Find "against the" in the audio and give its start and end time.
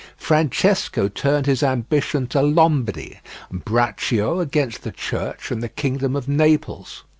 4.39-4.91